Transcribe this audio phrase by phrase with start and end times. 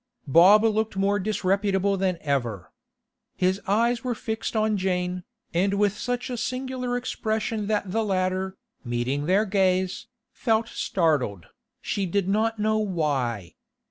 [0.25, 2.71] Bob looked more disreputable than ever.
[3.35, 8.57] His eyes were fixed on Jane, and with such a singular expression that the latter,
[8.83, 11.45] meeting their gaze, felt startled,
[11.81, 13.53] she did not know why.